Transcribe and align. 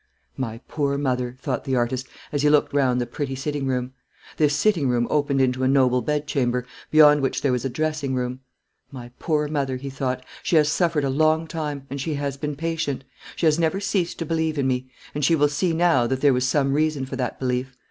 "My 0.35 0.57
poor 0.67 0.97
mother!" 0.97 1.37
thought 1.39 1.63
the 1.63 1.75
artist, 1.75 2.07
as 2.31 2.41
he 2.41 2.49
looked 2.49 2.73
round 2.73 2.99
the 2.99 3.05
pretty 3.05 3.35
sitting 3.35 3.67
room. 3.67 3.93
This 4.37 4.55
sitting 4.55 4.89
room 4.89 5.05
opened 5.11 5.39
into 5.41 5.61
a 5.61 5.67
noble 5.67 6.01
bedchamber, 6.01 6.65
beyond 6.89 7.21
which 7.21 7.43
there 7.43 7.51
was 7.51 7.65
a 7.65 7.69
dressing 7.69 8.15
room. 8.15 8.39
"My 8.91 9.11
poor 9.19 9.47
mother!" 9.47 9.75
he 9.75 9.91
thought; 9.91 10.25
"she 10.41 10.55
has 10.55 10.69
suffered 10.69 11.03
a 11.03 11.09
long 11.11 11.45
time, 11.45 11.85
and 11.87 12.01
she 12.01 12.15
has 12.15 12.35
been 12.35 12.55
patient. 12.55 13.03
She 13.35 13.45
has 13.45 13.59
never 13.59 13.79
ceased 13.79 14.17
to 14.17 14.25
believe 14.25 14.57
in 14.57 14.65
me; 14.67 14.89
and 15.13 15.23
she 15.23 15.35
will 15.35 15.47
see 15.49 15.71
now 15.71 16.07
that 16.07 16.19
there 16.21 16.33
was 16.33 16.47
some 16.47 16.73
reason 16.73 17.05
for 17.05 17.15
that 17.17 17.39
belief. 17.39 17.75